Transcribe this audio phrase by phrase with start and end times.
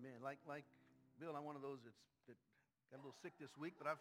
[0.00, 0.24] Amen.
[0.24, 0.64] Like, like
[1.20, 2.40] Bill, I'm one of those that's, that
[2.88, 4.00] got a little sick this week, but I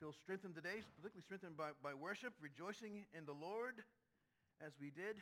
[0.00, 3.84] feel strengthened today, particularly strengthened by, by worship, rejoicing in the Lord
[4.64, 5.20] as we did.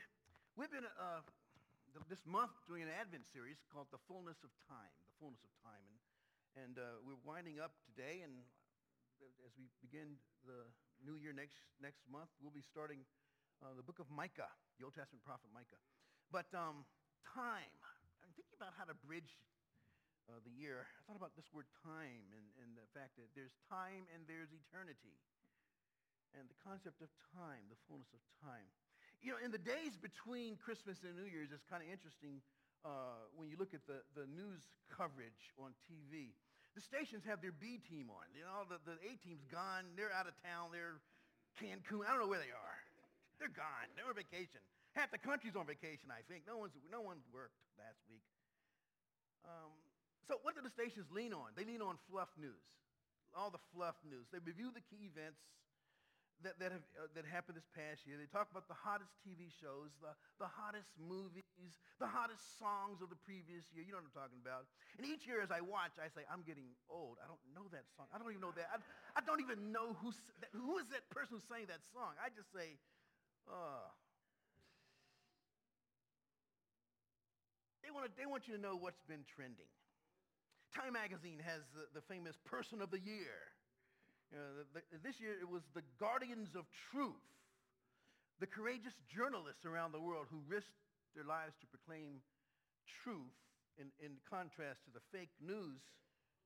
[0.55, 1.27] We've been uh,
[2.07, 5.83] this month doing an Advent series called The Fullness of Time, The Fullness of Time.
[5.83, 5.99] And,
[6.63, 8.47] and uh, we're winding up today, and
[9.43, 10.15] as we begin
[10.47, 10.63] the
[11.03, 13.03] new year next, next month, we'll be starting
[13.67, 14.47] uh, the book of Micah,
[14.79, 15.83] the Old Testament prophet Micah.
[16.31, 16.87] But um,
[17.35, 17.75] time,
[18.23, 19.35] I'm thinking about how to bridge
[20.29, 20.87] uh, the year.
[20.87, 24.51] I thought about this word time and, and the fact that there's time and there's
[24.51, 25.15] eternity.
[26.35, 28.67] And the concept of time, the fullness of time.
[29.25, 32.45] You know, in the days between Christmas and New Year's, it's kind of interesting
[32.85, 36.37] uh, when you look at the, the news coverage on TV.
[36.77, 38.29] The stations have their B team on.
[38.37, 39.89] You know, the, the A team's gone.
[39.97, 40.69] They're out of town.
[40.77, 41.01] They're
[41.57, 42.05] Cancun.
[42.05, 42.79] I don't know where they are.
[43.41, 43.89] They're gone.
[43.97, 44.61] They're on vacation.
[44.93, 46.45] Half the country's on vacation, I think.
[46.49, 48.25] No one's, no one worked last week.
[49.45, 49.73] Um,
[50.27, 51.55] so what do the stations lean on?
[51.55, 52.67] They lean on fluff news,
[53.31, 54.27] all the fluff news.
[54.35, 55.39] They review the key events
[56.45, 58.21] that, that, have, uh, that happened this past year.
[58.21, 61.47] They talk about the hottest TV shows, the, the hottest movies,
[61.97, 63.87] the hottest songs of the previous year.
[63.87, 64.69] You know what I'm talking about.
[65.01, 67.17] And each year as I watch, I say, I'm getting old.
[67.23, 68.11] I don't know that song.
[68.13, 68.69] I don't even know that.
[68.69, 68.83] I,
[69.17, 70.19] I don't even know who's,
[70.53, 72.19] who is that person who sang that song.
[72.21, 72.77] I just say,
[73.49, 73.89] oh.
[77.81, 79.71] They want, to, they want you to know what's been trending.
[80.77, 83.49] Time magazine has the, the famous person of the year.
[84.29, 87.25] You know, the, the, this year it was the guardians of truth,
[88.45, 90.77] the courageous journalists around the world who risked
[91.17, 92.21] their lives to proclaim
[92.85, 93.33] truth
[93.81, 95.81] in, in contrast to the fake news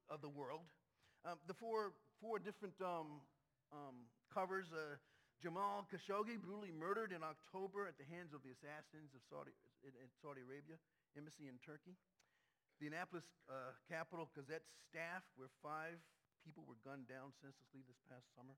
[0.06, 0.70] of the world.
[1.26, 1.90] Um, the four,
[2.22, 3.26] four different um,
[3.74, 4.94] um, covers, uh,
[5.42, 9.50] Jamal Khashoggi, brutally murdered in October at the hands of the assassins of Saudi,
[9.82, 10.78] in, in Saudi Arabia,
[11.18, 11.98] embassy in Turkey.
[12.80, 16.00] The Annapolis uh, Capital Gazette staff, where five
[16.40, 18.56] people were gunned down senselessly this past summer.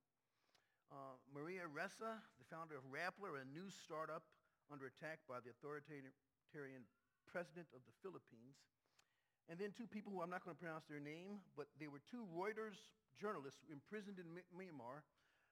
[0.94, 4.22] Uh, Maria Ressa, the founder of Rappler, a news startup
[4.70, 6.86] under attack by the authoritarian
[7.26, 8.62] president of the Philippines.
[9.50, 11.98] And then two people who I'm not going to pronounce their name, but they were
[12.06, 12.78] two Reuters
[13.18, 15.02] journalists imprisoned in Myanmar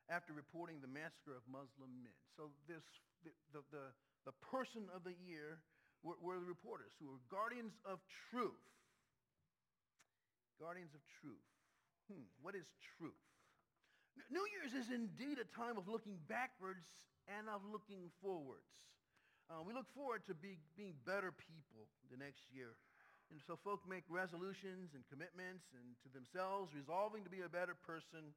[0.07, 2.15] after reporting the massacre of Muslim men.
[2.39, 2.87] So this,
[3.27, 3.87] the, the, the,
[4.31, 5.59] the person of the year
[6.03, 8.01] were, were the reporters who were guardians of
[8.31, 8.65] truth.
[10.61, 11.49] Guardians of truth.
[12.09, 12.69] Hmm, what is
[12.99, 13.17] truth?
[14.29, 16.85] New Year's is indeed a time of looking backwards
[17.31, 18.69] and of looking forwards.
[19.49, 22.77] Uh, we look forward to be, being better people the next year.
[23.31, 27.79] And so folk make resolutions and commitments and to themselves, resolving to be a better
[27.79, 28.35] person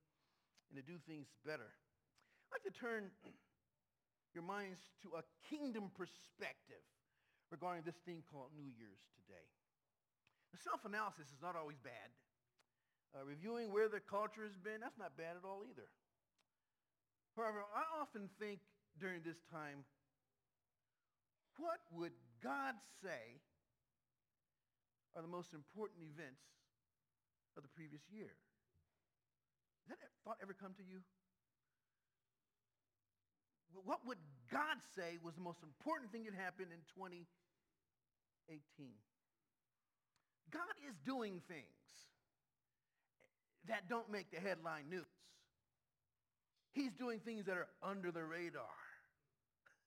[0.69, 1.73] and to do things better.
[2.49, 3.09] I'd like to turn
[4.37, 6.85] your minds to a kingdom perspective
[7.53, 9.45] regarding this thing called New Year's today.
[10.57, 12.09] Self-analysis is not always bad.
[13.13, 15.85] Uh, reviewing where the culture has been, that's not bad at all either.
[17.37, 18.57] However, I often think
[18.97, 19.85] during this time,
[21.61, 22.73] what would God
[23.05, 23.37] say
[25.13, 26.41] are the most important events
[27.53, 28.33] of the previous year?
[29.89, 31.05] Has that thought ever come to you?
[33.73, 37.25] What would God say was the most important thing that happened in 20
[38.49, 38.59] 18.
[40.51, 41.83] God is doing things
[43.67, 45.09] that don't make the headline news.
[46.73, 48.77] He's doing things that are under the radar,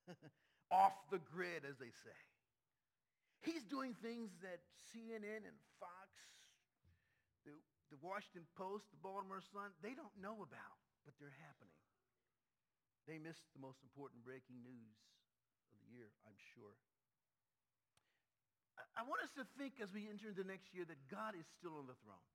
[0.71, 2.19] off the grid, as they say.
[3.43, 6.11] He's doing things that CNN and Fox,
[7.47, 7.55] the,
[7.91, 11.75] the Washington Post, the Baltimore Sun, they don't know about, but they're happening.
[13.07, 14.99] They missed the most important breaking news
[15.71, 16.75] of the year, I'm sure.
[18.97, 21.77] I want us to think as we enter into next year that God is still
[21.77, 22.27] on the throne.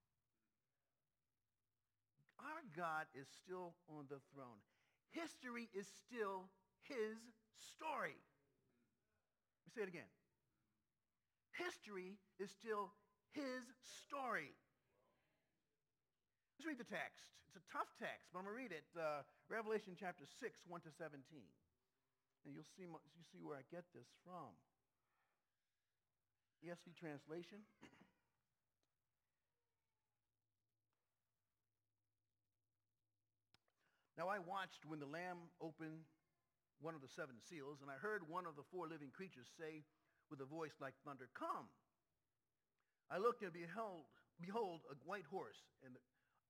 [2.38, 4.62] Our God is still on the throne.
[5.10, 6.50] History is still
[6.86, 7.18] his
[7.58, 8.18] story.
[8.18, 10.10] Let me say it again.
[11.58, 12.94] History is still
[13.34, 13.66] his
[14.06, 14.54] story.
[16.58, 17.26] Let's read the text.
[17.50, 18.88] It's a tough text, but I'm going to read it.
[18.94, 21.20] Uh, Revelation chapter 6, 1 to 17.
[22.46, 24.54] And you'll see, you'll see where I get this from.
[26.62, 27.66] ESV translation.
[34.18, 36.06] Now I watched when the Lamb opened
[36.78, 39.82] one of the seven seals, and I heard one of the four living creatures say
[40.30, 41.74] with a voice like thunder, Come!
[43.10, 44.06] I looked and beheld,
[44.38, 45.98] behold, a white horse, and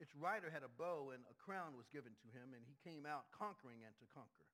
[0.04, 3.08] its rider had a bow, and a crown was given to him, and he came
[3.08, 4.52] out conquering and to conquer.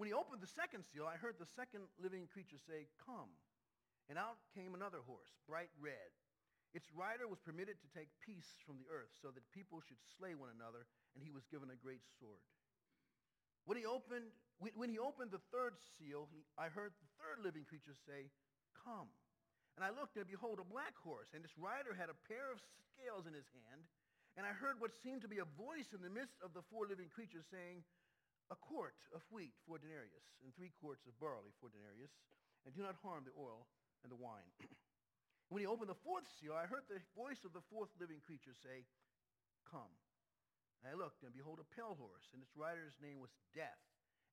[0.00, 3.34] When he opened the second seal, I heard the second living creature say, Come.
[4.08, 6.08] And out came another horse, bright red.
[6.72, 10.32] Its rider was permitted to take peace from the earth so that people should slay
[10.32, 12.44] one another, and he was given a great sword.
[13.68, 17.68] When he opened, when he opened the third seal, he, I heard the third living
[17.68, 18.32] creature say,
[18.72, 19.12] Come.
[19.76, 22.64] And I looked, and behold, a black horse, and its rider had a pair of
[22.90, 23.84] scales in his hand.
[24.34, 26.88] And I heard what seemed to be a voice in the midst of the four
[26.88, 27.84] living creatures saying,
[28.50, 32.10] A quart of wheat for denarius, and three quarts of barley for denarius,
[32.66, 33.68] and do not harm the oil
[34.02, 34.48] and the wine.
[35.50, 38.54] when he opened the fourth seal, I heard the voice of the fourth living creature
[38.54, 38.86] say,
[39.68, 39.92] Come.
[40.80, 43.82] And I looked, and behold, a pale horse, and its rider's name was Death,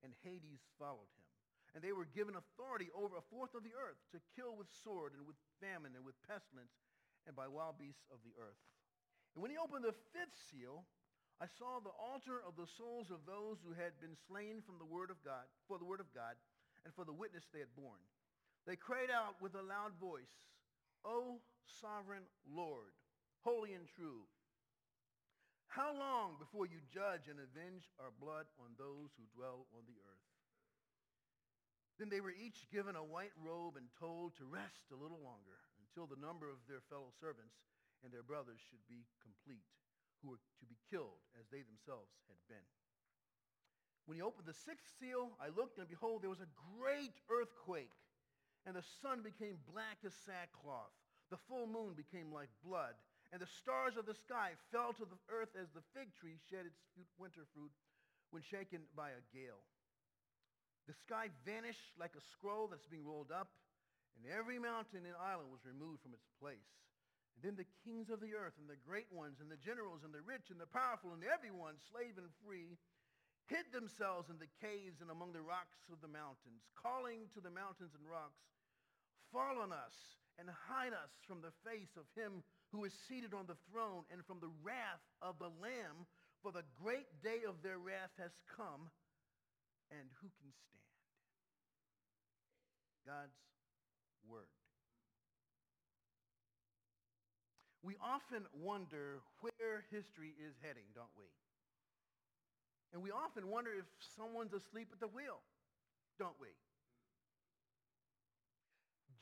[0.05, 1.25] and Hades followed him.
[1.73, 5.11] And they were given authority over a fourth of the earth to kill with sword
[5.17, 6.71] and with famine and with pestilence
[7.27, 8.61] and by wild beasts of the earth.
[9.35, 10.87] And when he opened the fifth seal,
[11.43, 14.87] I saw the altar of the souls of those who had been slain from the
[14.87, 16.39] word of God, for the word of God,
[16.87, 17.99] and for the witness they had borne.
[18.65, 20.33] They cried out with a loud voice,
[21.05, 21.41] O
[21.81, 22.93] sovereign Lord,
[23.45, 24.25] holy and true,
[25.75, 29.99] how long before you judge and avenge our blood on those who dwell on the
[30.07, 30.29] earth?
[31.99, 35.59] Then they were each given a white robe and told to rest a little longer
[35.83, 37.59] until the number of their fellow servants
[38.03, 39.67] and their brothers should be complete,
[40.23, 42.67] who were to be killed as they themselves had been.
[44.07, 47.95] When he opened the sixth seal, I looked, and behold, there was a great earthquake,
[48.65, 50.93] and the sun became black as sackcloth.
[51.29, 52.97] The full moon became like blood,
[53.33, 56.65] and the stars of the sky fell to the earth as the fig tree shed
[56.69, 57.73] its winter fruit
[58.29, 59.61] when shaken by a gale.
[60.85, 63.49] The sky vanished like a scroll that's being rolled up,
[64.17, 66.69] and every mountain and island was removed from its place.
[67.35, 70.13] And then the kings of the earth and the great ones and the generals and
[70.13, 72.79] the rich and the powerful and everyone, slave and free,
[73.51, 77.51] hid themselves in the caves and among the rocks of the mountains, calling to the
[77.51, 78.41] mountains and rocks,
[79.31, 79.95] fall on us
[80.37, 84.25] and hide us from the face of him who is seated on the throne and
[84.25, 86.03] from the wrath of the Lamb,
[86.43, 88.91] for the great day of their wrath has come,
[89.89, 90.91] and who can stand?
[93.05, 93.39] God's
[94.27, 94.49] Word.
[97.85, 101.29] We often wonder where history is heading, don't we?
[102.93, 103.85] And we often wonder if
[104.17, 105.37] someone's asleep at the wheel,
[106.17, 106.49] don't we?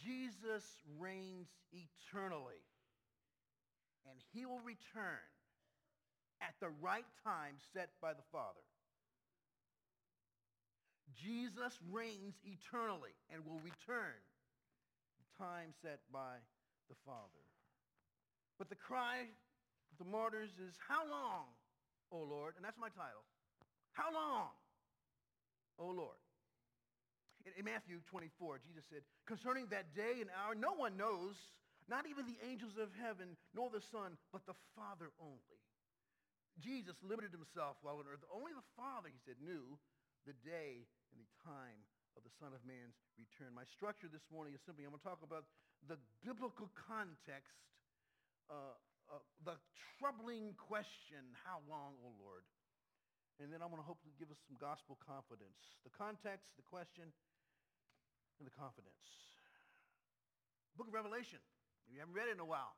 [0.01, 0.63] Jesus
[0.99, 2.61] reigns eternally,
[4.09, 5.23] and he will return
[6.41, 8.63] at the right time set by the Father.
[11.15, 14.17] Jesus reigns eternally and will return
[15.19, 16.41] the time set by
[16.89, 17.43] the Father.
[18.57, 21.45] But the cry of the martyrs is, how long,
[22.11, 22.55] O Lord?
[22.57, 23.23] And that's my title.
[23.93, 24.49] How long,
[25.79, 26.22] O Lord?
[27.43, 31.35] In, Matthew 24, Jesus said, concerning that day and hour, no one knows,
[31.91, 35.59] not even the angels of heaven, nor the Son, but the Father only.
[36.61, 38.23] Jesus limited himself while on earth.
[38.31, 39.75] Only the Father, he said, knew
[40.23, 41.81] the day and the time
[42.15, 43.51] of the Son of Man's return.
[43.51, 45.49] My structure this morning is simply, I'm going to talk about
[45.89, 47.57] the biblical context,
[48.47, 48.77] uh,
[49.11, 49.59] uh, the
[49.99, 52.45] troubling question, how long, O Lord?
[53.41, 55.57] And then I'm going to hopefully give us some gospel confidence.
[55.81, 57.09] The context, the question,
[58.39, 59.07] and the confidence.
[60.77, 61.41] Book of Revelation.
[61.85, 62.73] If you haven't read it in a while,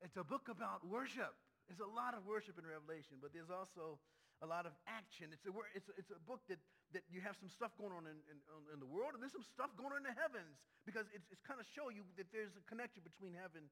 [0.00, 1.34] it's a book about worship.
[1.68, 4.00] There's a lot of worship in Revelation, but there's also
[4.42, 5.30] a lot of action.
[5.30, 6.58] It's a, it's a, it's a book that,
[6.90, 8.38] that you have some stuff going on in, in,
[8.74, 11.44] in the world, and there's some stuff going on in the heavens, because it's, it's
[11.46, 13.70] kind of show you that there's a connection between heaven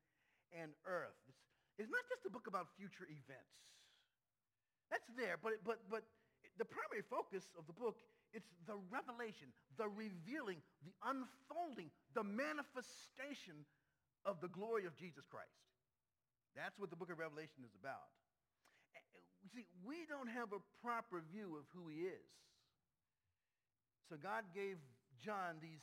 [0.54, 1.18] and earth.
[1.26, 1.42] It's,
[1.82, 3.58] it's not just a book about future events.
[4.90, 6.06] That's there, but, but, but
[6.58, 7.98] the primary focus of the book,
[8.32, 13.66] it's the revelation, the revealing, the unfolding, the manifestation
[14.25, 15.56] of the glory of Jesus Christ.
[16.54, 18.10] That's what the book of Revelation is about
[18.94, 19.02] eh,
[19.54, 22.30] see, we don't have a proper view of who he is.
[24.08, 24.76] So God gave
[25.22, 25.82] John these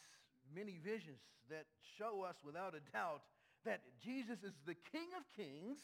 [0.53, 1.65] many visions that
[1.97, 3.23] show us without a doubt
[3.65, 5.79] that Jesus is the King of kings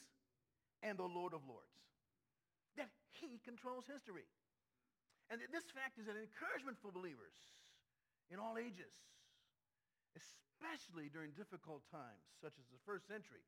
[0.84, 1.72] and the Lord of lords.
[2.75, 4.27] That he controls history.
[5.32, 7.36] And this fact is an encouragement for believers
[8.32, 8.92] in all ages,
[10.15, 13.44] especially during difficult times, such as the first century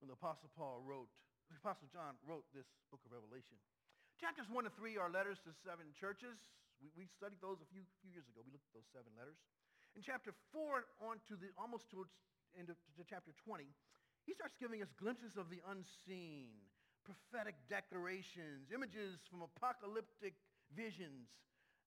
[0.00, 1.08] when the Apostle Paul wrote
[1.50, 3.54] the Apostle John wrote this book of Revelation.
[4.18, 6.34] Chapters 1 and 3 are letters to seven churches.
[6.82, 8.42] We, we studied those a few, few years ago.
[8.42, 9.38] We looked at those seven letters.
[9.94, 12.10] In chapter 4 on to the, almost towards
[12.56, 13.68] into to chapter 20,
[14.24, 16.56] he starts giving us glimpses of the unseen,
[17.06, 20.34] prophetic declarations, images from apocalyptic
[20.74, 21.30] visions,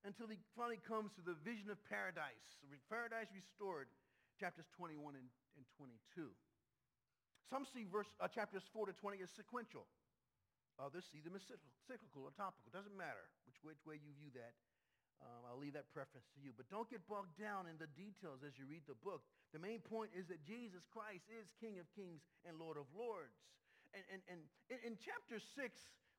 [0.08, 2.56] until he finally comes to the vision of paradise,
[2.88, 3.92] paradise restored,
[4.40, 5.28] chapters 21 and,
[5.60, 6.32] and 22.
[7.52, 9.84] Some see verse, uh, chapters 4 to 20 as sequential.
[10.80, 11.44] Others see them as
[11.84, 12.72] cyclical or topical.
[12.72, 14.56] Doesn't matter which, which way you view that.
[15.20, 16.56] Um, I'll leave that preference to you.
[16.56, 19.28] But don't get bogged down in the details as you read the book.
[19.52, 23.36] The main point is that Jesus Christ is King of kings and Lord of lords.
[23.96, 25.56] And, and, and in, in chapter 6,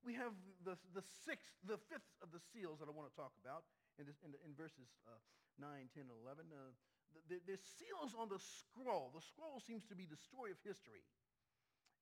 [0.02, 0.32] we have
[0.64, 3.68] the, the sixth, the fifth of the seals that I want to talk about
[4.00, 5.18] in, this, in, in verses uh,
[5.60, 6.48] 9, 10, and 11.
[6.50, 6.72] Uh,
[7.26, 9.10] the, seals on the scroll.
[9.14, 11.02] The scroll seems to be the story of history.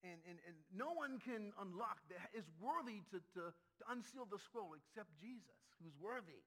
[0.07, 4.39] And, and, and no one can unlock, that is worthy to, to, to unseal the
[4.39, 6.45] scroll except Jesus, who's worthy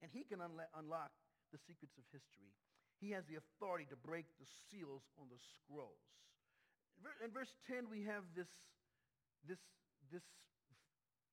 [0.00, 1.12] and he can unlock
[1.52, 2.52] the secrets of history.
[3.00, 6.04] He has the authority to break the seals on the scrolls.
[7.24, 8.48] In verse 10, we have this,
[9.48, 9.60] this,
[10.12, 10.24] this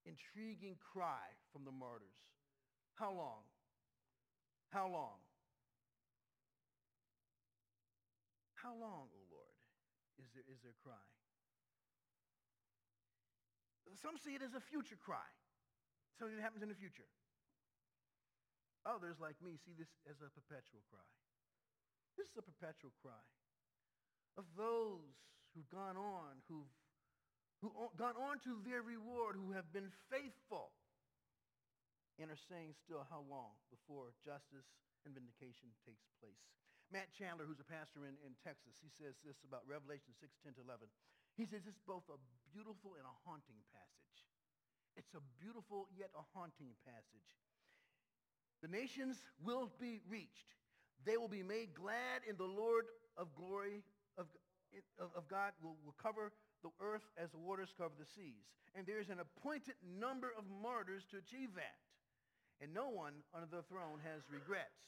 [0.07, 2.19] intriguing cry from the martyrs.
[2.95, 3.43] How long?
[4.71, 5.19] How long?
[8.55, 9.57] How long, O oh Lord,
[10.19, 11.07] is there, is their cry?
[13.95, 15.23] Some see it as a future cry.
[16.19, 17.07] Something that happens in the future.
[18.83, 21.07] Others, like me, see this as a perpetual cry.
[22.19, 23.23] This is a perpetual cry
[24.35, 25.15] of those
[25.57, 26.69] who've gone on, who've,
[27.65, 30.69] who gone on to their reward, who have been faithful,
[32.21, 34.69] and are saying still how long before justice
[35.01, 36.45] and vindication takes place.
[36.93, 40.61] Matt Chandler, who's a pastor in, in Texas, he says this about Revelation 6, 10
[40.61, 40.85] to 11.
[41.33, 42.21] He says it's both a
[42.53, 44.21] beautiful and a haunting passage.
[44.93, 47.33] It's a beautiful yet a haunting passage.
[48.61, 50.53] The nations will be reached.
[51.05, 53.85] They will be made glad in the Lord of glory
[54.17, 54.25] of,
[54.99, 56.31] of, God will, will cover
[56.63, 58.45] the earth as the waters cover the seas.
[58.75, 61.79] And there is an appointed number of martyrs to achieve that.
[62.61, 64.81] And no one under the throne has regrets.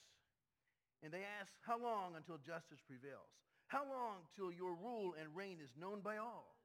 [1.01, 3.29] And they ask, how long until justice prevails?
[3.69, 6.57] How long till your rule and reign is known by all?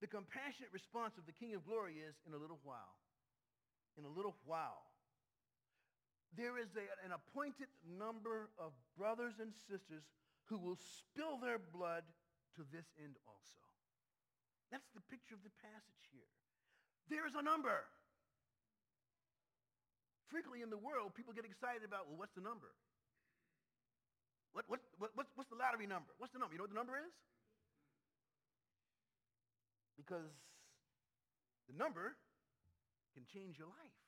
[0.00, 2.96] The compassionate response of the King of Glory is, in a little while.
[4.00, 4.90] In a little while
[6.38, 10.06] there is a, an appointed number of brothers and sisters
[10.50, 12.02] who will spill their blood
[12.58, 13.62] to this end also.
[14.74, 16.26] That's the picture of the passage here.
[17.06, 17.86] There is a number.
[20.26, 22.74] Frequently in the world, people get excited about, well, what's the number?
[24.50, 26.10] What, what, what, what's, what's the lottery number?
[26.18, 26.54] What's the number?
[26.54, 27.14] You know what the number is?
[29.94, 30.34] Because
[31.70, 32.18] the number
[33.14, 33.98] can change your life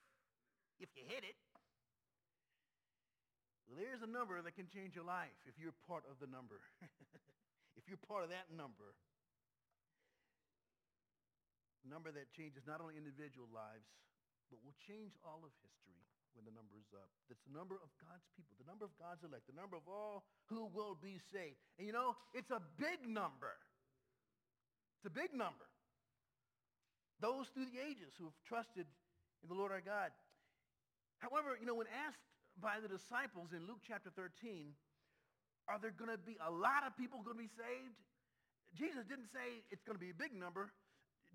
[0.83, 1.39] if you hit it.
[3.73, 6.61] There's a number that can change your life if you're part of the number.
[7.79, 8.93] if you're part of that number.
[11.83, 13.89] Number that changes not only individual lives,
[14.53, 15.99] but will change all of history
[16.37, 17.11] when the number is up.
[17.27, 20.25] That's the number of God's people, the number of God's elect, the number of all
[20.47, 21.59] who will be saved.
[21.81, 23.57] And you know, it's a big number.
[25.01, 25.67] It's a big number.
[27.19, 28.87] Those through the ages who have trusted
[29.43, 30.15] in the Lord our God.
[31.19, 32.23] However, you know, when asked
[32.61, 34.75] by the disciples in Luke chapter 13,
[35.71, 37.97] are there going to be a lot of people going to be saved?
[38.75, 40.73] Jesus didn't say it's going to be a big number.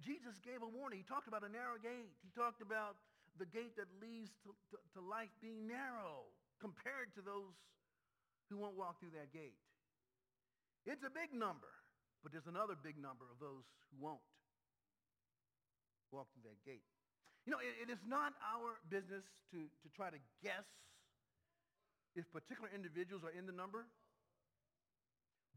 [0.02, 1.02] Jesus gave a warning.
[1.02, 2.14] He talked about a narrow gate.
[2.22, 2.98] He talked about
[3.38, 6.26] the gate that leads to, to, to life being narrow
[6.58, 7.54] compared to those
[8.50, 9.58] who won't walk through that gate.
[10.86, 11.70] It's a big number,
[12.24, 14.24] but there's another big number of those who won't
[16.10, 16.86] walk through that gate.
[17.46, 20.66] You know, it, it is not our business to, to try to guess
[22.18, 23.86] if particular individuals are in the number.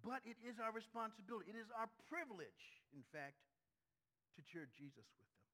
[0.04, 1.52] But it is our responsibility.
[1.52, 2.62] It is our privilege,
[2.92, 3.36] in fact,
[4.36, 5.44] to share Jesus with them.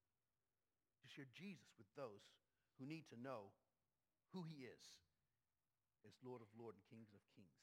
[1.02, 2.22] To share Jesus with those
[2.78, 3.50] who need to know
[4.34, 4.84] who he is
[6.06, 7.58] as Lord of Lords and Kings of Kings.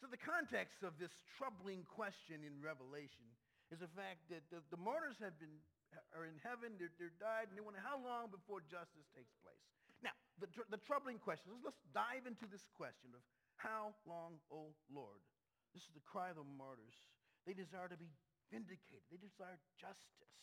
[0.00, 3.28] So the context of this troubling question in Revelation
[3.68, 5.60] is the fact that the, the martyrs have been
[6.12, 9.68] are in heaven, they're, they're died, and they wonder how long before justice takes place.
[10.38, 13.22] The, tr- the troubling question, let's, let's dive into this question of
[13.58, 15.22] how long, O Lord?
[15.74, 16.94] This is the cry of the martyrs.
[17.42, 18.08] They desire to be
[18.54, 19.04] vindicated.
[19.10, 20.34] They desire justice.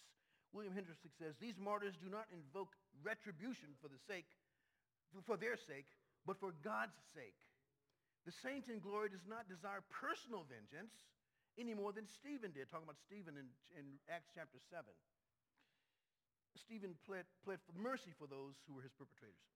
[0.51, 4.27] William Hendriksen says, these martyrs do not invoke retribution for the sake,
[5.27, 5.87] for their sake,
[6.23, 7.35] but for God's sake.
[8.23, 10.95] The saint in glory does not desire personal vengeance
[11.55, 14.83] any more than Stephen did, talking about Stephen in, in Acts chapter 7.
[16.55, 19.54] Stephen pled, pled for mercy for those who were his perpetrators.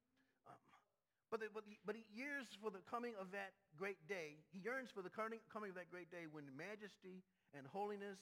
[1.30, 4.42] But, the, but, but he yearns for the coming of that great day.
[4.50, 7.22] He yearns for the coming, coming of that great day when majesty
[7.54, 8.18] and holiness,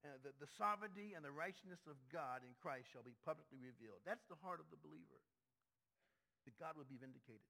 [0.00, 4.00] and the, the sovereignty and the righteousness of God in Christ shall be publicly revealed.
[4.08, 5.20] That's the heart of the believer,
[6.48, 7.44] that God will be vindicated.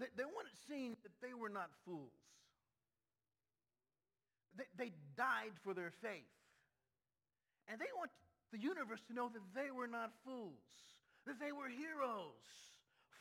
[0.00, 2.16] They, they wanted seen that they were not fools.
[4.56, 6.32] they, they died for their faith.
[7.68, 8.10] And they want
[8.50, 10.64] the universe to know that they were not fools,
[11.26, 12.48] that they were heroes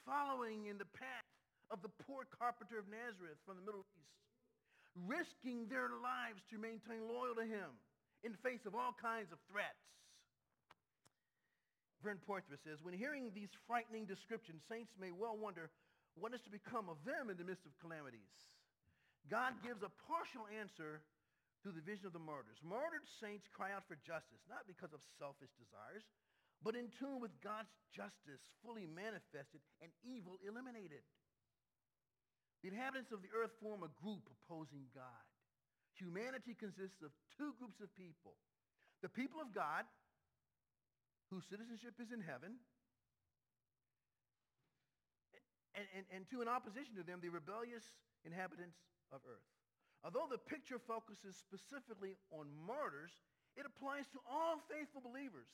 [0.08, 1.28] following in the path
[1.68, 4.16] of the poor carpenter of Nazareth from the Middle East,
[5.04, 7.76] risking their lives to maintain loyal to him
[8.24, 9.84] in the face of all kinds of threats.
[12.02, 15.68] Vern Poythress says, when hearing these frightening descriptions, saints may well wonder
[16.16, 18.32] what is to become of them in the midst of calamities.
[19.28, 21.04] God gives a partial answer
[21.62, 22.58] through the vision of the martyrs.
[22.64, 26.06] Martyred saints cry out for justice, not because of selfish desires,
[26.64, 31.06] but in tune with God's justice fully manifested and evil eliminated.
[32.66, 35.26] The inhabitants of the earth form a group opposing God.
[35.98, 38.38] Humanity consists of two groups of people.
[39.02, 39.86] The people of God,
[41.30, 42.58] whose citizenship is in heaven,
[45.78, 47.86] and, and, and to in opposition to them, the rebellious
[48.26, 48.82] inhabitants
[49.14, 49.46] of earth.
[50.02, 53.14] Although the picture focuses specifically on martyrs,
[53.54, 55.50] it applies to all faithful believers.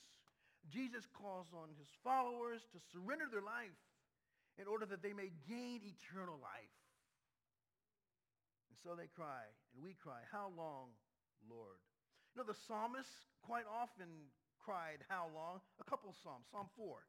[0.71, 3.75] Jesus calls on his followers to surrender their life
[4.55, 6.77] in order that they may gain eternal life.
[8.69, 10.95] And so they cry, and we cry, how long,
[11.49, 11.81] Lord?
[12.33, 13.11] You know, the psalmist
[13.43, 14.31] quite often
[14.63, 15.59] cried, How long?
[15.83, 16.47] A couple of Psalms.
[16.47, 17.03] Psalm 4.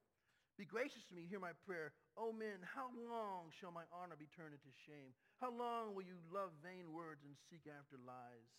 [0.59, 1.95] Be gracious to me, hear my prayer.
[2.15, 5.11] O men, how long shall my honor be turned into shame?
[5.43, 8.51] How long will you love vain words and seek after lies?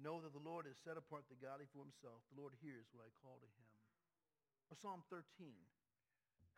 [0.00, 2.24] Know that the Lord has set apart the godly for himself.
[2.32, 3.68] The Lord hears what I call to him.
[4.68, 5.24] Or Psalm 13.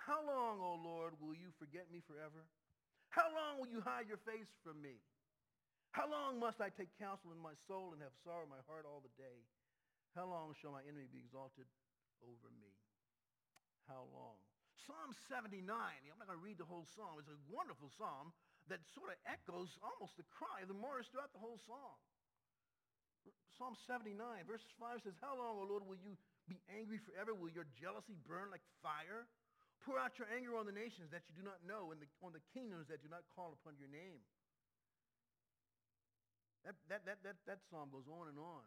[0.02, 2.42] How long, O Lord, will you forget me forever?
[3.10, 4.98] How long will you hide your face from me?
[5.90, 8.86] How long must I take counsel in my soul and have sorrow in my heart
[8.86, 9.42] all the day?
[10.14, 11.66] How long shall my enemy be exalted
[12.22, 12.70] over me?
[13.86, 14.38] How long?
[14.86, 17.18] Psalm 79, I'm not going to read the whole psalm.
[17.18, 18.30] It's a wonderful psalm
[18.70, 21.98] that sort of echoes almost the cry of the martyrs throughout the whole psalm.
[23.58, 24.16] Psalm 79,
[24.48, 26.16] verse 5 says, How long, O Lord, will you
[26.50, 27.30] be angry forever?
[27.30, 29.30] Will your jealousy burn like fire?
[29.86, 32.34] Pour out your anger on the nations that you do not know and the, on
[32.34, 34.20] the kingdoms that do not call upon your name.
[36.66, 38.66] That, that, that, that, that psalm goes on and on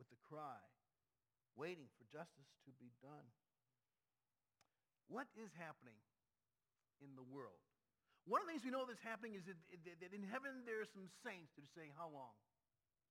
[0.00, 0.58] with the cry,
[1.54, 3.28] waiting for justice to be done.
[5.06, 6.00] What is happening
[6.98, 7.62] in the world?
[8.26, 9.56] One of the things we know that's happening is that,
[10.02, 12.34] that in heaven there are some saints that are saying, how long?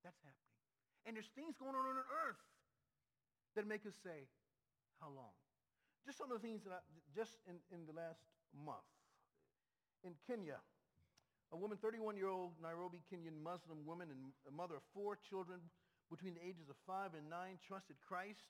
[0.03, 0.53] That's happening.
[1.07, 2.43] And there's things going on on earth
[3.57, 4.29] that make us say,
[5.01, 5.33] how long?
[6.05, 8.21] Just some of the things that I, just in, in the last
[8.53, 8.85] month.
[10.05, 10.61] In Kenya,
[11.49, 15.57] a woman, 31-year-old Nairobi Kenyan Muslim woman and a mother of four children
[16.07, 18.45] between the ages of five and nine trusted Christ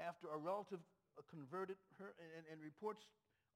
[0.00, 0.80] after a relative
[1.18, 3.04] uh, converted her and, and reports,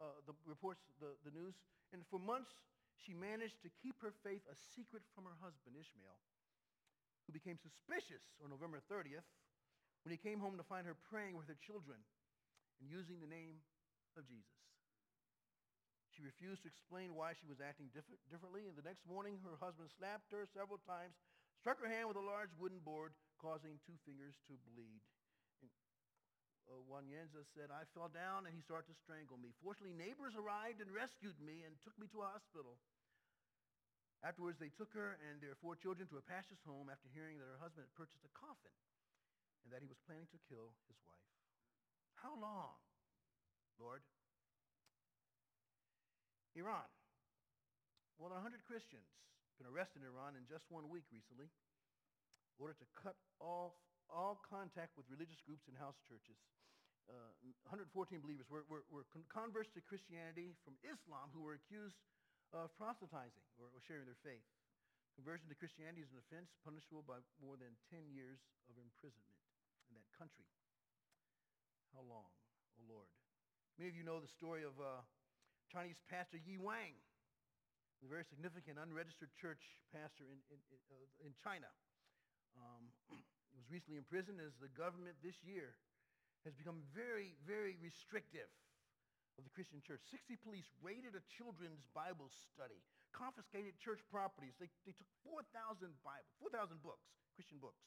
[0.03, 1.57] uh, the, reports the, the news.
[1.95, 2.53] And for months,
[3.01, 6.21] she managed to keep her faith a secret from her husband, Ishmael,
[7.25, 9.25] who became suspicious on November 30th
[10.07, 11.99] when he came home to find her praying with her children
[12.79, 13.59] and using the name
[14.15, 14.55] of Jesus.
[16.15, 19.59] She refused to explain why she was acting diff- differently, and the next morning her
[19.59, 21.19] husband slapped her several times
[21.59, 25.03] struck her hand with a large wooden board, causing two fingers to bleed.
[25.67, 25.75] And,
[26.71, 29.59] uh, said, I fell down and he started to strangle me.
[29.59, 32.79] Fortunately, neighbors arrived and rescued me and took me to a hospital.
[34.23, 37.51] Afterwards, they took her and their four children to a pastor's home after hearing that
[37.51, 38.71] her husband had purchased a coffin
[39.67, 41.27] and that he was planning to kill his wife.
[42.23, 42.79] How long,
[43.83, 44.07] Lord?
[46.55, 46.87] Iran.
[48.23, 49.11] More than 100 Christians
[49.59, 53.75] been arrested in Iran in just one week recently in order to cut off
[54.07, 56.39] all contact with religious groups and house churches.
[57.11, 57.35] Uh,
[57.67, 57.91] 114
[58.23, 61.99] believers were, were, were, converts to Christianity from Islam who were accused
[62.55, 64.47] of proselytizing or, or sharing their faith.
[65.19, 68.39] Conversion to Christianity is an offense punishable by more than 10 years
[68.71, 69.37] of imprisonment
[70.17, 70.49] country.
[71.93, 72.29] How long,
[72.81, 73.09] oh Lord?
[73.77, 75.05] Many of you know the story of uh,
[75.69, 76.97] Chinese pastor Yi Wang,
[78.01, 79.61] a very significant unregistered church
[79.93, 81.69] pastor in, in, uh, in China.
[82.57, 82.89] Um,
[83.53, 85.77] he was recently imprisoned as the government this year
[86.49, 88.49] has become very, very restrictive
[89.37, 90.01] of the Christian church.
[90.09, 92.81] 60 police raided a children's Bible study,
[93.13, 94.57] confiscated church properties.
[94.57, 97.05] They, they took 4,000 Bible, 4,000 books,
[97.37, 97.85] Christian books.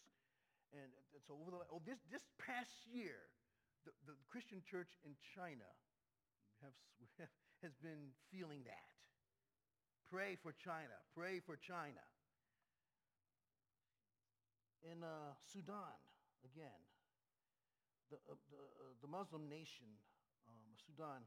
[0.73, 0.89] And
[1.25, 3.17] so over the, oh, this, this past year,
[3.85, 5.65] the, the Christian church in China
[6.61, 6.75] have,
[7.63, 8.89] has been feeling that.
[10.09, 10.97] Pray for China.
[11.13, 12.01] Pray for China.
[14.85, 15.97] In uh, Sudan,
[16.45, 16.79] again,
[18.09, 19.85] the, uh, the, uh, the, Muslim nation,
[20.47, 21.21] um, Sudan,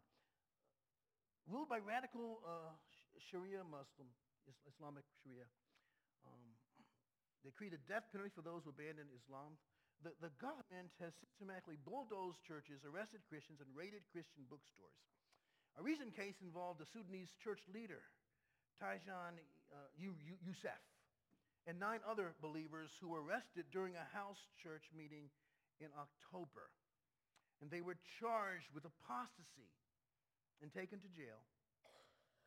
[1.46, 2.74] ruled by radical uh,
[3.20, 4.08] Sharia Muslim,
[4.66, 5.46] Islamic Sharia.
[6.26, 6.61] Um,
[7.42, 9.58] decreed a death penalty for those who abandoned Islam.
[10.02, 14.98] The, the government has systematically bulldozed churches, arrested Christians, and raided Christian bookstores.
[15.78, 18.02] A recent case involved a Sudanese church leader,
[18.82, 19.38] Tajan
[19.70, 20.82] uh, Youssef,
[21.66, 25.30] and nine other believers who were arrested during a house church meeting
[25.78, 26.70] in October.
[27.62, 29.70] And they were charged with apostasy
[30.60, 31.38] and taken to jail,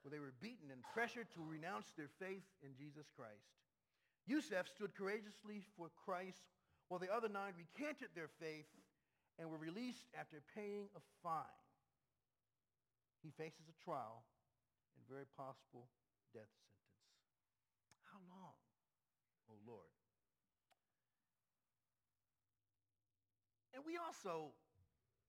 [0.03, 3.47] where they were beaten and pressured to renounce their faith in Jesus Christ.
[4.25, 6.41] Youssef stood courageously for Christ
[6.89, 8.69] while the other nine recanted their faith
[9.37, 11.61] and were released after paying a fine.
[13.21, 14.25] He faces a trial
[14.97, 15.89] and very possible
[16.33, 17.05] death sentence.
[18.09, 18.57] How long,
[19.49, 19.93] O oh Lord?
[23.73, 24.55] And we also,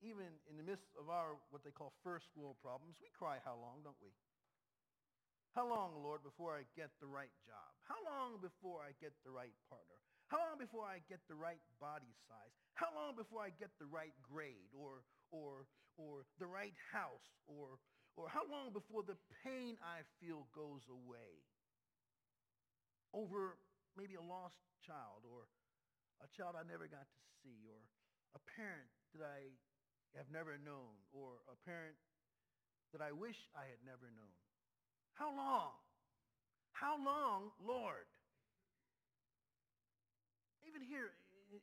[0.01, 3.59] even in the midst of our what they call first world problems, we cry how
[3.59, 4.15] long, don't we?
[5.57, 7.73] How long, Lord, before I get the right job?
[7.89, 9.97] How long before I get the right partner?
[10.29, 12.53] How long before I get the right body size?
[12.77, 15.01] How long before I get the right grade or,
[15.33, 15.65] or,
[15.97, 17.25] or the right house?
[17.49, 17.81] Or,
[18.21, 21.41] or how long before the pain I feel goes away?
[23.17, 23.57] Over
[23.97, 25.49] maybe a lost child or
[26.21, 27.81] a child I never got to see or
[28.37, 29.57] a parent that I
[30.21, 31.97] have never known or a parent
[32.93, 34.37] that I wish I had never known.
[35.17, 35.73] How long?
[36.77, 38.05] How long, Lord?
[40.69, 41.17] Even here,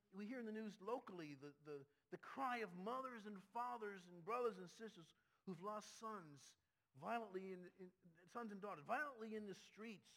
[0.09, 1.77] we hear in the news locally the, the,
[2.09, 5.13] the cry of mothers and fathers and brothers and sisters
[5.45, 6.57] who've lost sons
[6.97, 7.93] violently, in, in,
[8.33, 10.09] sons and daughters, violently in the streets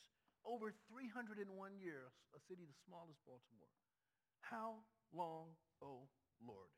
[0.49, 1.45] over 301
[1.77, 3.77] years, a city the smallest Baltimore.
[4.41, 4.81] How
[5.13, 5.53] long,
[5.85, 6.09] oh
[6.41, 6.73] Lord?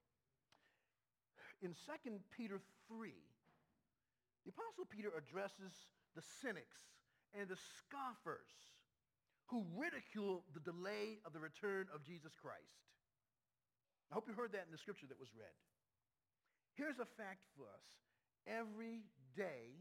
[1.62, 2.58] In 2 Peter
[2.90, 3.14] 3,
[4.42, 5.86] the Apostle Peter addresses
[6.18, 6.82] the cynics
[7.30, 8.50] and the scoffers
[9.54, 12.82] who ridicule the delay of the return of Jesus Christ.
[14.10, 15.54] I hope you heard that in the scripture that was read.
[16.74, 17.86] Here's a fact for us.
[18.50, 19.06] Every
[19.38, 19.78] day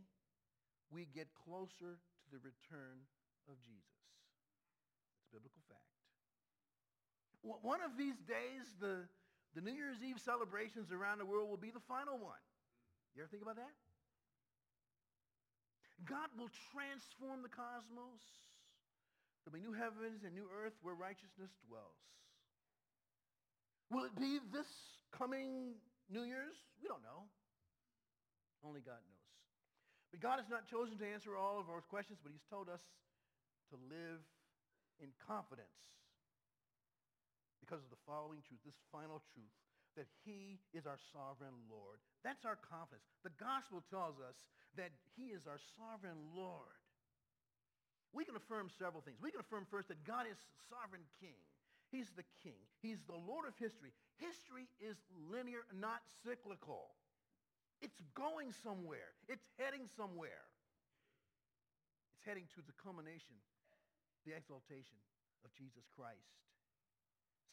[0.93, 3.01] we get closer to the return
[3.49, 3.97] of Jesus.
[5.17, 5.89] It's a biblical fact.
[7.41, 9.09] One of these days, the,
[9.55, 12.43] the New Year's Eve celebrations around the world will be the final one.
[13.15, 13.73] You ever think about that?
[16.05, 18.21] God will transform the cosmos.
[19.41, 21.97] There'll be new heavens and new earth where righteousness dwells.
[23.89, 24.67] Will it be this
[25.15, 25.79] coming
[26.11, 26.59] New Year's?
[26.83, 27.25] We don't know.
[28.61, 29.25] Only God knows.
[30.11, 32.83] But God has not chosen to answer all of our questions, but he's told us
[33.71, 34.23] to live
[34.99, 35.67] in confidence
[37.63, 39.51] because of the following truth, this final truth,
[39.99, 41.99] that he is our sovereign Lord.
[42.23, 43.07] That's our confidence.
[43.27, 44.37] The gospel tells us
[44.77, 46.77] that he is our sovereign Lord
[48.17, 49.21] we can affirm several things.
[49.21, 50.41] We can affirm first that God is
[50.73, 51.37] sovereign king.
[51.93, 52.59] He's the king.
[52.81, 53.91] He's the Lord of history.
[54.17, 54.97] History is
[55.29, 56.97] linear, not cyclical.
[57.77, 59.13] It's going somewhere.
[59.29, 60.49] It's heading somewhere.
[62.17, 63.37] It's heading to the culmination,
[64.25, 64.97] the exaltation
[65.45, 66.41] of Jesus Christ.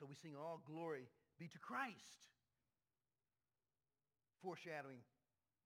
[0.01, 1.07] So we sing all glory
[1.39, 2.33] be to Christ,
[4.43, 5.05] foreshadowing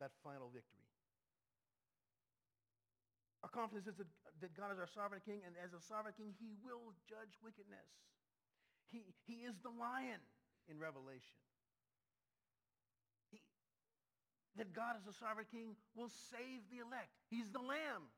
[0.00, 0.87] that final victory.
[3.48, 6.52] Our confidence is that, God is our sovereign king, and as a sovereign king, he
[6.60, 7.88] will judge wickedness.
[8.92, 10.20] He, he is the lion
[10.68, 11.40] in Revelation.
[13.32, 13.40] He,
[14.60, 17.08] that God as a sovereign king will save the elect.
[17.32, 18.12] He's the lamb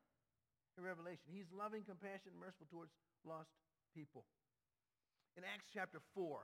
[0.75, 1.31] in Revelation.
[1.31, 2.91] He's loving, compassionate, merciful towards
[3.23, 3.55] lost
[3.95, 4.27] people.
[5.39, 6.43] In Acts chapter 4,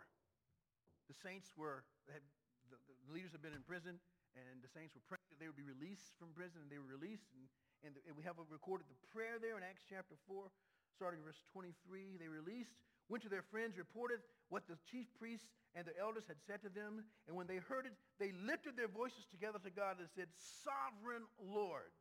[1.11, 2.23] the saints were, had,
[2.71, 3.99] the, the leaders had been in prison,
[4.39, 6.87] and the saints were praying that they would be released from prison, and they were
[6.87, 7.51] released, and
[7.85, 10.49] and, the, and we have recorded the prayer there in Acts chapter 4,
[10.95, 12.17] starting verse 23.
[12.17, 12.73] They released,
[13.09, 16.73] went to their friends, reported what the chief priests and the elders had said to
[16.73, 17.05] them.
[17.29, 20.33] And when they heard it, they lifted their voices together to God and said,
[20.65, 21.93] Sovereign Lord,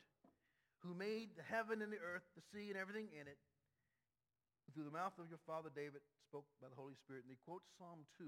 [0.79, 3.39] who made the heaven and the earth, the sea and everything in it,
[4.73, 7.23] through the mouth of your father David spoke by the Holy Spirit.
[7.27, 8.27] And they quote Psalm 2.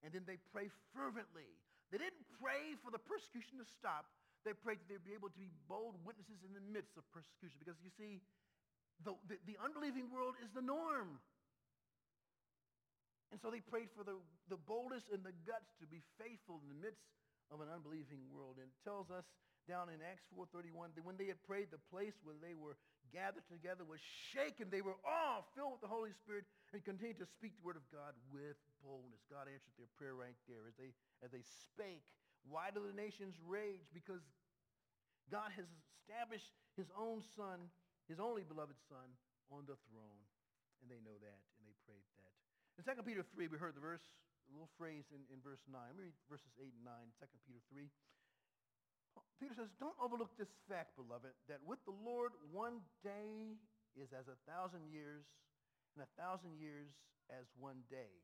[0.00, 1.48] And then they pray fervently.
[1.92, 4.08] They didn't pray for the persecution to stop.
[4.44, 7.60] They prayed that they'd be able to be bold witnesses in the midst of persecution.
[7.60, 8.24] Because you see,
[9.04, 11.20] the, the, the unbelieving world is the norm.
[13.30, 14.18] And so they prayed for the,
[14.50, 17.06] the boldness and the guts to be faithful in the midst
[17.52, 18.58] of an unbelieving world.
[18.58, 19.28] And it tells us
[19.70, 22.74] down in Acts 4.31 that when they had prayed, the place where they were
[23.14, 24.02] gathered together was
[24.34, 24.66] shaken.
[24.66, 26.42] They were all filled with the Holy Spirit
[26.74, 29.22] and continued to speak the word of God with boldness.
[29.30, 30.90] God answered their prayer right there as they,
[31.22, 32.06] as they spake
[32.48, 33.84] why do the nations rage?
[33.92, 34.22] Because
[35.30, 35.68] God has
[36.00, 37.70] established his own son,
[38.08, 39.14] his only beloved son,
[39.50, 40.22] on the throne.
[40.80, 42.32] and they know that, and they prayed that.
[42.80, 44.00] In 2 Peter 3, we heard the verse,
[44.48, 45.76] a little phrase in, in verse 9.
[45.76, 47.84] Let me read verses 8 and 9, 2 Peter 3.
[49.36, 53.60] Peter says, don't overlook this fact, beloved, that with the Lord one day
[53.96, 55.28] is as a thousand years,
[55.96, 56.88] and a thousand years
[57.28, 58.20] as one day.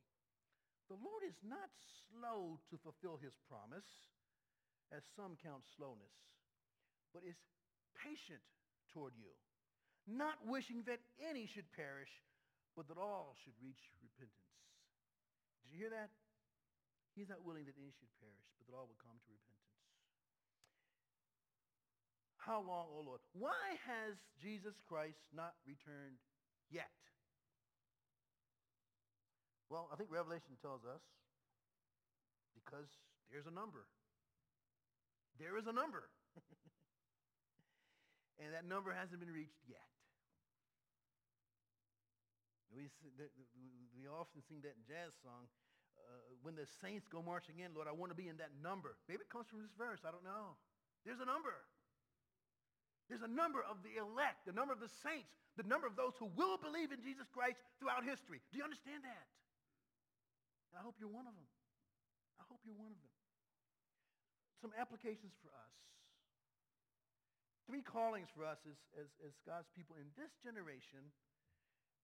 [0.86, 1.70] The Lord is not
[2.06, 3.86] slow to fulfill his promise,
[4.94, 6.14] as some count slowness,
[7.10, 7.38] but is
[7.98, 8.42] patient
[8.94, 9.34] toward you,
[10.06, 12.12] not wishing that any should perish,
[12.78, 14.54] but that all should reach repentance.
[15.66, 16.14] Did you hear that?
[17.18, 19.66] He's not willing that any should perish, but that all would come to repentance.
[22.38, 23.22] How long, O oh Lord?
[23.34, 26.22] Why has Jesus Christ not returned
[26.70, 26.94] yet?
[29.68, 31.02] Well, I think Revelation tells us
[32.54, 32.86] because
[33.30, 33.86] there's a number.
[35.38, 36.08] There is a number.
[38.40, 39.82] and that number hasn't been reached yet.
[42.70, 42.90] We,
[43.96, 45.48] we often sing that jazz song,
[45.96, 49.00] uh, when the saints go marching in, Lord, I want to be in that number.
[49.08, 50.04] Maybe it comes from this verse.
[50.04, 50.60] I don't know.
[51.08, 51.56] There's a number.
[53.08, 56.12] There's a number of the elect, the number of the saints, the number of those
[56.18, 58.42] who will believe in Jesus Christ throughout history.
[58.50, 59.26] Do you understand that?
[60.76, 61.48] I hope you're one of them.
[62.36, 63.14] I hope you're one of them.
[64.60, 65.74] Some applications for us.
[67.64, 71.10] Three callings for us as, as, as God's people in this generation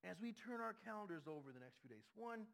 [0.02, 2.02] as we turn our calendars over the next few days.
[2.18, 2.50] One,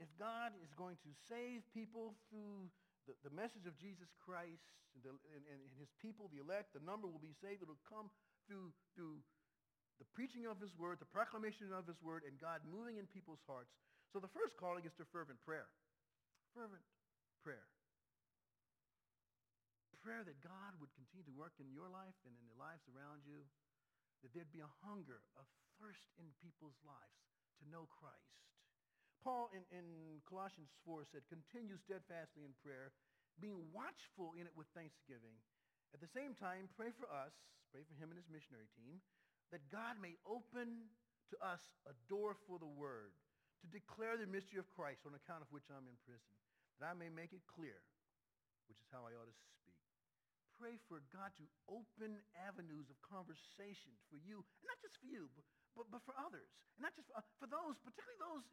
[0.00, 2.72] if God is going to save people through
[3.04, 4.64] the, the message of Jesus Christ
[4.96, 7.60] and, the, and, and, his people, the elect, the number will be saved.
[7.60, 8.08] It'll come
[8.48, 9.20] through, through
[10.00, 13.44] the preaching of his word, the proclamation of his word, and God moving in people's
[13.44, 13.72] hearts.
[14.12, 15.72] So the first calling is to fervent prayer.
[16.52, 16.84] Fervent
[17.40, 17.64] prayer.
[20.04, 23.22] Prayer that God would continue to work in your life and in the lives around
[23.22, 23.46] you,
[24.20, 25.46] that there'd be a hunger, a
[25.78, 27.22] thirst in people's lives
[27.62, 28.42] to know Christ.
[29.22, 32.90] Paul in, in Colossians 4 said, continue steadfastly in prayer,
[33.38, 35.38] being watchful in it with thanksgiving.
[35.94, 37.32] At the same time, pray for us,
[37.70, 38.98] pray for him and his missionary team,
[39.54, 40.90] that God may open
[41.30, 43.14] to us a door for the word
[43.62, 46.34] to declare the mystery of Christ on account of which I'm in prison,
[46.82, 47.78] that I may make it clear,
[48.66, 49.78] which is how I ought to speak.
[50.58, 55.30] Pray for God to open avenues of conversation for you, and not just for you,
[55.34, 56.50] but, but, but for others.
[56.78, 58.44] And not just for, for those, particularly those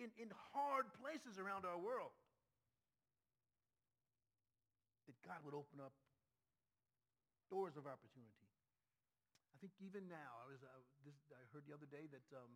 [0.00, 2.12] in, in hard places around our world.
[5.08, 5.92] That God would open up
[7.52, 8.48] doors of opportunity.
[9.52, 10.70] I think even now, I, was, uh,
[11.04, 12.48] this, I heard the other day that um,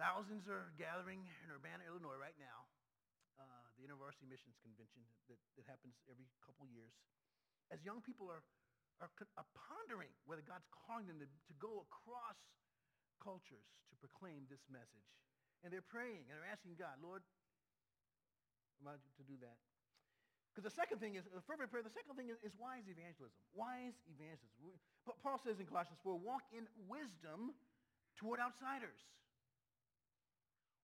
[0.00, 2.64] Thousands are gathering in Urbana, Illinois right now,
[3.36, 6.92] uh, the InterVarsity Missions Convention that, that happens every couple years.
[7.68, 8.44] As young people are,
[9.04, 12.40] are, are pondering whether God's calling them to, to go across
[13.20, 15.08] cultures to proclaim this message.
[15.62, 17.22] And they're praying and they're asking God, Lord,
[18.82, 19.60] am I to do that?
[20.52, 23.40] Because the second thing is, the fervent prayer, the second thing is, is wise evangelism.
[23.56, 24.52] Wise evangelism.
[25.24, 27.56] Paul says in Colossians 4, walk in wisdom
[28.20, 29.00] toward outsiders.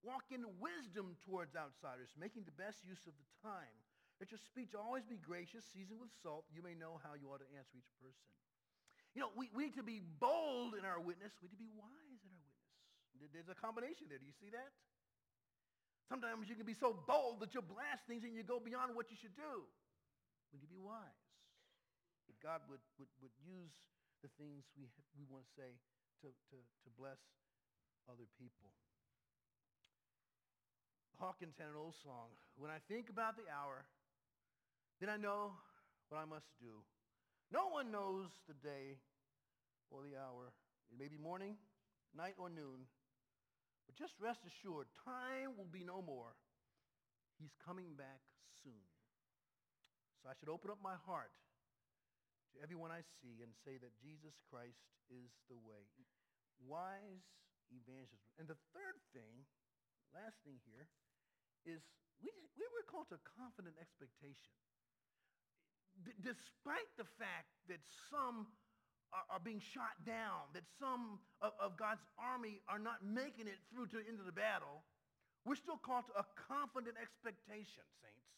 [0.06, 3.74] Walk in wisdom towards outsiders, making the best use of the time.
[4.22, 6.46] Let your speech always be gracious, seasoned with salt.
[6.50, 8.30] You may know how you ought to answer each person.
[9.14, 11.34] You know, we, we need to be bold in our witness.
[11.42, 12.46] We need to be wise in our
[13.18, 13.30] witness.
[13.34, 14.18] There's a combination there.
[14.18, 14.70] Do you see that?
[16.06, 19.10] Sometimes you can be so bold that you'll blast things and you go beyond what
[19.10, 19.66] you should do.
[20.50, 21.26] We need to be wise.
[22.30, 23.74] That God would, would, would use
[24.24, 25.78] the things we, we want to say
[26.24, 27.20] to, to, to bless
[28.08, 28.72] other people.
[31.18, 32.30] Hawkins had an old song.
[32.54, 33.86] When I think about the hour,
[35.02, 35.58] then I know
[36.08, 36.86] what I must do.
[37.50, 39.02] No one knows the day
[39.90, 40.54] or the hour.
[40.90, 41.58] It may be morning,
[42.14, 42.86] night, or noon.
[43.90, 46.38] But just rest assured, time will be no more.
[47.40, 48.22] He's coming back
[48.62, 48.84] soon.
[50.22, 51.34] So I should open up my heart
[52.54, 55.88] to everyone I see and say that Jesus Christ is the way.
[56.62, 57.26] Wise
[57.70, 58.28] evangelism.
[58.38, 59.46] And the third thing,
[60.12, 60.86] last thing here,
[61.68, 61.84] is
[62.24, 64.56] we, we were called to confident expectation.
[66.00, 68.48] D- despite the fact that some
[69.12, 73.60] are, are, being shot down, that some of, of God's army are not making it
[73.68, 74.84] through to into the battle,
[75.44, 78.28] we're still called to a confident expectation, saints.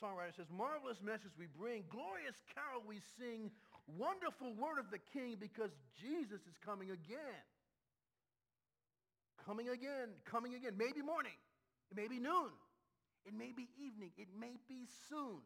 [0.00, 3.48] Songwriter says, marvelous message we bring, glorious carol we sing,
[3.86, 7.44] wonderful word of the king because Jesus is coming again.
[9.42, 10.76] Coming again, coming again.
[10.76, 11.36] Maybe morning.
[11.90, 12.54] It may be noon.
[13.24, 14.12] It may be evening.
[14.16, 15.42] It may be soon.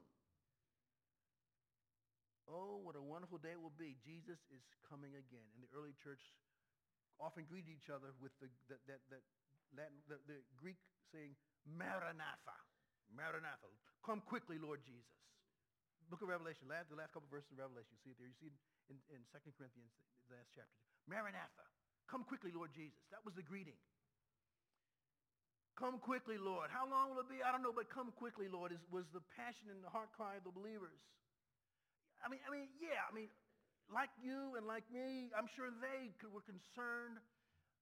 [2.48, 3.96] Oh, what a wonderful day it will be.
[4.01, 5.44] Jesus is coming again.
[5.53, 6.22] And the early church
[7.20, 9.22] often greeted each other with the, that, that, that
[9.77, 10.81] Latin, the, the Greek
[11.12, 11.37] saying,
[11.68, 12.57] Maranatha.
[13.12, 13.68] Maranatha.
[14.01, 15.12] Come quickly, Lord Jesus.
[16.09, 18.29] Book of Revelation, the last couple of verses of Revelation, you see it there.
[18.33, 18.57] You see it
[18.88, 19.92] in, in 2 Corinthians,
[20.24, 20.72] the last chapter.
[21.05, 21.68] Maranatha.
[22.09, 22.99] Come quickly, Lord Jesus.
[23.12, 23.77] That was the greeting.
[25.77, 26.75] Come quickly, Lord.
[26.75, 27.38] How long will it be?
[27.38, 30.35] I don't know, but come quickly, Lord, is, was the passion and the heart cry
[30.35, 30.99] of the believers.
[32.18, 33.31] I mean, I mean, yeah, I mean,
[33.87, 37.23] like you and like me, I'm sure they could, were concerned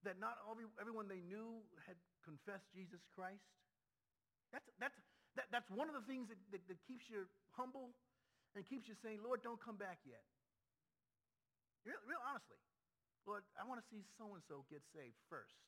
[0.05, 3.43] that not every, everyone they knew had confessed Jesus Christ.
[4.53, 4.99] That's, that's,
[5.41, 7.25] that, that's one of the things that, that, that keeps you
[7.57, 7.97] humble
[8.53, 10.23] and keeps you saying, Lord, don't come back yet.
[11.89, 12.61] Real, real honestly,
[13.27, 15.59] Lord, I want to see so-and-so get saved first.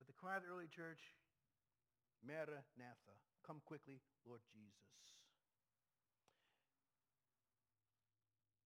[0.00, 1.12] But the cry of the early church,
[2.24, 3.12] Maranatha,
[3.44, 4.72] come quickly, Lord Jesus.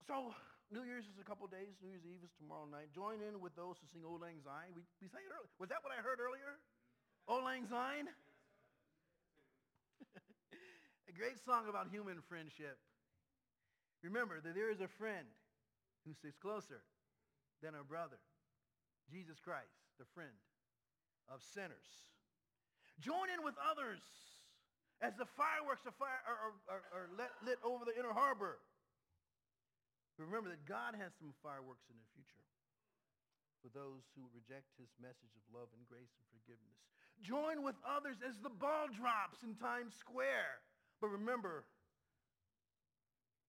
[0.07, 0.31] So
[0.71, 1.75] New Year's is a couple days.
[1.83, 2.95] New Year's Eve is tomorrow night.
[2.95, 4.71] Join in with those who sing Auld Lang Syne.
[4.71, 5.51] We, we sang it earlier.
[5.59, 6.63] Was that what I heard earlier?
[7.27, 8.07] Auld Lang Syne?
[11.11, 12.79] a great song about human friendship.
[14.07, 15.27] Remember that there is a friend
[16.07, 16.83] who sits closer
[17.63, 18.19] than a brother.
[19.11, 20.35] Jesus Christ, the friend
[21.29, 22.09] of sinners.
[23.01, 24.01] Join in with others
[25.01, 28.61] as the fireworks are, fire, are, are, are lit over the inner harbor.
[30.21, 32.45] Remember that God has some fireworks in the future
[33.65, 36.77] for those who reject his message of love and grace and forgiveness.
[37.25, 40.61] Join with others as the ball drops in Times Square.
[41.01, 41.65] But remember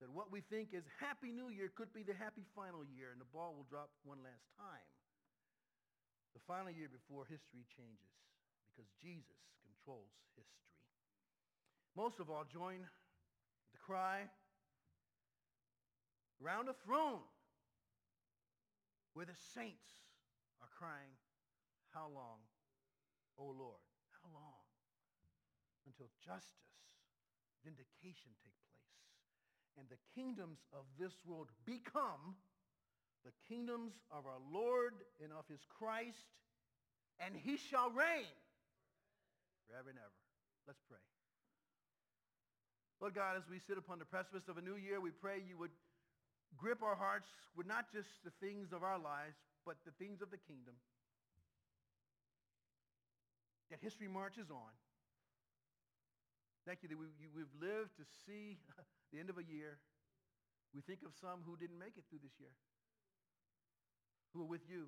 [0.01, 3.21] that what we think is Happy New Year could be the happy final year, and
[3.21, 4.89] the ball will drop one last time.
[6.33, 8.11] The final year before history changes,
[8.73, 10.73] because Jesus controls history.
[11.93, 14.25] Most of all, join the cry
[16.41, 17.21] around a throne
[19.13, 19.91] where the saints
[20.63, 21.13] are crying,
[21.93, 22.41] how long,
[23.37, 23.83] O Lord,
[24.23, 24.63] how long?
[25.85, 26.79] Until justice,
[27.61, 28.70] vindication take place,
[29.77, 32.35] and the kingdoms of this world become
[33.23, 36.25] the kingdoms of our Lord and of his Christ,
[37.19, 38.33] and he shall reign
[39.69, 40.19] forever and ever.
[40.67, 41.01] Let's pray.
[42.99, 45.57] Lord God, as we sit upon the precipice of a new year, we pray you
[45.57, 45.73] would
[46.57, 50.29] grip our hearts with not just the things of our lives, but the things of
[50.29, 50.75] the kingdom.
[53.69, 54.73] That history marches on.
[56.67, 57.07] Thank you that we,
[57.41, 58.59] have lived to see
[59.11, 59.79] the end of a year.
[60.73, 62.55] We think of some who didn't make it through this year,
[64.33, 64.87] who are with you.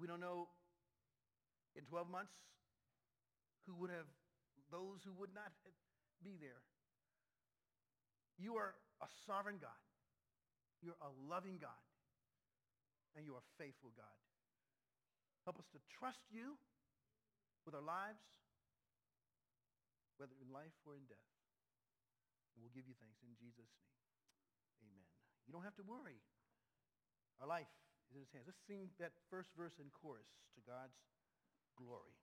[0.00, 0.48] We don't know
[1.76, 2.32] in 12 months
[3.68, 4.08] who would have,
[4.72, 5.52] those who would not
[6.24, 6.64] be there.
[8.40, 9.80] You are a sovereign God.
[10.80, 11.84] You're a loving God.
[13.16, 14.16] And you are a faithful God.
[15.44, 16.56] Help us to trust you
[17.64, 18.20] with our lives,
[20.16, 21.30] whether in life or in death.
[22.54, 23.96] And we'll give you thanks in Jesus' name.
[24.84, 25.04] Amen.
[25.44, 26.20] You don't have to worry.
[27.40, 27.68] Our life
[28.08, 28.48] is in his hands.
[28.48, 30.96] Let's sing that first verse in chorus to God's
[31.76, 32.16] glory.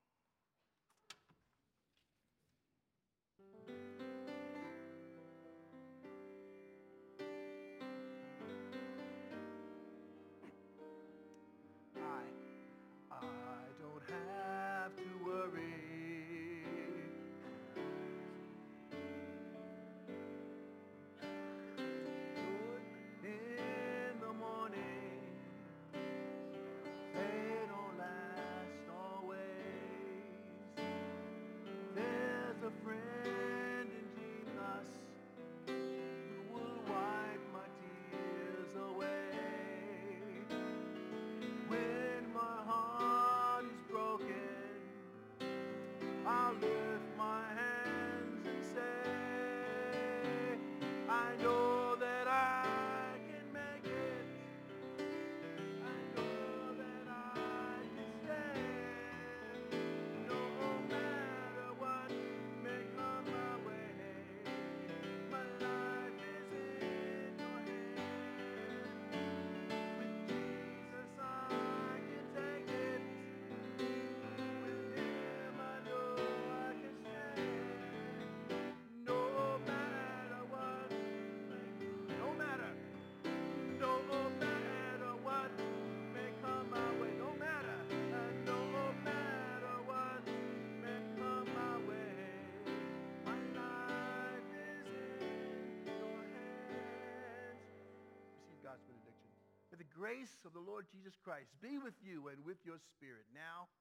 [100.03, 103.71] Grace of the Lord Jesus Christ be with you and with your spirit now,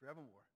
[0.00, 0.47] forevermore.